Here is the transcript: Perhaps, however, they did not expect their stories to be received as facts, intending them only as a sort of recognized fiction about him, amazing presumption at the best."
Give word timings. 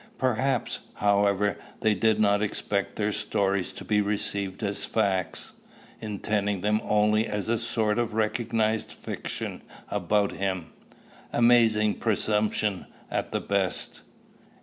Perhaps, 0.17 0.79
however, 0.95 1.57
they 1.81 1.93
did 1.93 2.19
not 2.19 2.41
expect 2.41 2.95
their 2.95 3.11
stories 3.11 3.71
to 3.73 3.85
be 3.85 4.01
received 4.01 4.63
as 4.63 4.83
facts, 4.83 5.53
intending 5.99 6.61
them 6.61 6.81
only 6.85 7.27
as 7.27 7.47
a 7.47 7.59
sort 7.59 7.99
of 7.99 8.15
recognized 8.15 8.91
fiction 8.91 9.61
about 9.91 10.31
him, 10.31 10.73
amazing 11.31 11.93
presumption 11.93 12.87
at 13.11 13.31
the 13.31 13.41
best." 13.41 14.01